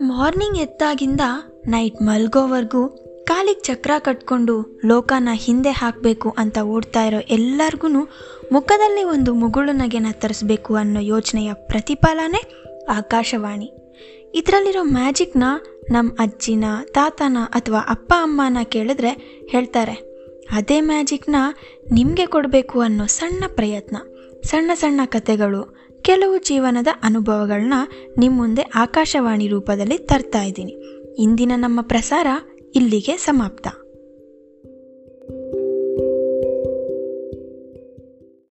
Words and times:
Morning 0.00 0.58
ಎದ್ದಾಗಿಂದ 0.58 1.20
night 1.66 2.02
ಮಲ್ಗೋವರೆಗೂ 2.02 2.82
ಕಾಲಿಗೆ 3.24 3.60
ಚಕ್ರ 3.60 3.90
ಕಟ್ಕೊಂಡು 3.98 4.54
ಲೋಕನ 4.84 5.28
ಹಿಂದೆ 5.34 5.70
ಹಾಕಬೇಕು 5.70 6.30
ಅಂತ 6.38 6.58
ಓಡ್ತಾ 6.58 7.04
ಇರೋ 7.04 7.18
ಎಲ್ಲರಿಗೂ 7.18 7.88
ಮುಖದಲ್ಲಿ 8.52 9.04
ಒಂದು 9.04 9.34
ಮುಗುಳು 9.34 9.72
ನಗೆನ 9.72 10.06
ತರಿಸ್ಬೇಕು 10.12 10.74
ಅನ್ನೋ 10.74 11.00
ಯೋಚನೆಯ 11.00 11.52
ಪ್ರತಿಫಲನೇ 11.52 12.42
ಆಕಾಶವಾಣಿ. 12.90 13.68
ಇದರಲ್ಲಿರೋ 14.34 14.82
ಮ್ಯಾಜಿಕ್ನ 14.82 15.44
ನಮ್ಮ 15.90 16.10
ಅಜ್ಜಿನ, 16.18 16.64
ತಾತನ 16.90 17.38
ಅಥವಾ 17.50 17.80
ಅಪ್ಪ 17.88 18.12
ಅಮ್ಮನ 18.22 18.58
ಕೇಳಿದ್ರೆ 18.64 19.12
ಹೇಳ್ತಾರೆ, 19.48 19.96
ಅದೇ 20.50 20.80
ಮ್ಯಾಜಿಕ್ನ 20.80 21.36
ನಿಮಗೆ 21.92 22.26
ಕೊಡಬೇಕು 22.26 22.80
ಅನ್ನೋ 22.80 23.06
ಸಣ್ಣ 23.06 23.44
ಪ್ರಯತ್ನ, 23.56 23.96
ಸಣ್ಣ 24.44 24.70
ಸಣ್ಣ 24.74 25.00
ಕಥೆಗಳು 25.04 25.62
ಕೆಲವು 26.02 26.38
ಜೀವನದ 26.38 26.86
ಅನುಭವಗಳನ್ನ 27.02 27.74
ನಿಮ್ಮ 28.18 28.36
ಮುಂದೆ 28.36 28.62
ಆಕಾಶವಾಣಿ 28.62 29.48
ರೂಪದಲ್ಲಿ 29.48 29.98
ತರ್ತಾ 29.98 30.42
ಇದ್ದೀನಿ. 30.42 30.74
ಇಂದಿನ 31.18 31.52
ನಮ್ಮ 31.56 31.80
ಪ್ರಸಾರ 31.82 32.26
ಇಲ್ಲಿಗೆ 32.74 33.16
ಸಮಾಪ್ತ. 33.16 33.66